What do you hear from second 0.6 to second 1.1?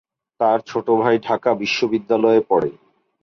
ছোট